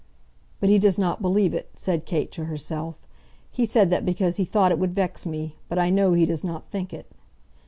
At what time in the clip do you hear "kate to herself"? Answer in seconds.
2.07-3.05